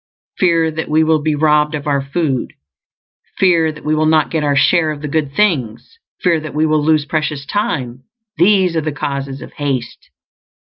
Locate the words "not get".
4.07-4.43